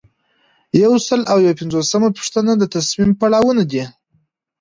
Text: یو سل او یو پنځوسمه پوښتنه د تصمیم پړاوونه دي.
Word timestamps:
یو 0.83 0.93
سل 1.07 1.21
او 1.31 1.37
یو 1.45 1.57
پنځوسمه 1.59 2.09
پوښتنه 2.17 2.51
د 2.57 2.63
تصمیم 2.75 3.11
پړاوونه 3.19 3.63
دي. 3.71 3.83